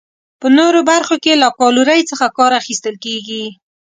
په 0.41 0.47
نورو 0.57 0.79
برخو 0.91 1.15
کې 1.23 1.33
له 1.43 1.47
کالورۍ 1.59 2.01
څخه 2.11 2.25
کار 2.37 2.51
اخیستل 2.61 2.95
کیږي. 3.05 3.43